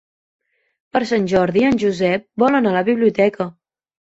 [0.95, 3.49] Per Sant Jordi en Josep vol anar a la biblioteca.